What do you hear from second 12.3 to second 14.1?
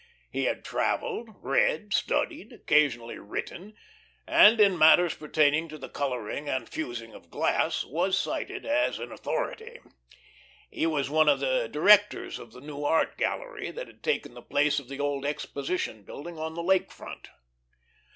of the new Art Gallery that had